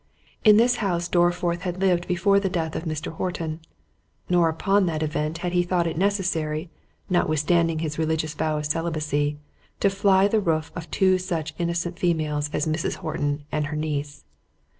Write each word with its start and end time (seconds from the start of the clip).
In 0.43 0.57
this 0.57 0.77
house 0.77 1.07
Dorriforth 1.07 1.61
had 1.61 1.79
lived 1.79 2.07
before 2.07 2.39
the 2.39 2.49
death 2.49 2.75
of 2.75 2.85
Mr. 2.85 3.11
Horton; 3.11 3.59
nor 4.29 4.49
upon 4.49 4.87
that 4.87 5.03
event 5.03 5.37
had 5.45 5.53
he 5.53 5.61
thought 5.61 5.85
it 5.85 5.95
necessary, 5.95 6.71
notwithstanding 7.07 7.77
his 7.77 7.99
religious 7.99 8.33
vow 8.33 8.57
of 8.57 8.65
celibacy, 8.65 9.37
to 9.79 9.91
fly 9.91 10.27
the 10.27 10.39
roof 10.41 10.71
of 10.75 10.89
two 10.89 11.19
such 11.19 11.53
innocent 11.59 11.99
females 11.99 12.49
as 12.51 12.65
Mrs. 12.65 12.95
Horton 12.95 13.43
and 13.51 13.67
her 13.67 13.75
niece. 13.75 14.23